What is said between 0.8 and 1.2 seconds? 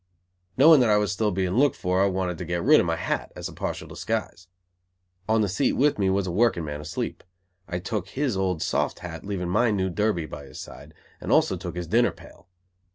I was